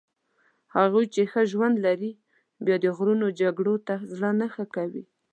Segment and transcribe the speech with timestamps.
[0.75, 2.11] هغوی چې ښه ژوند لري
[2.65, 5.03] بیا د غرونو جګړو ته زړه نه ښه کوي.